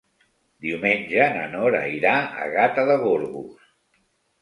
[0.67, 2.17] Diumenge na Nora irà
[2.47, 3.65] a Gata de Gorgos.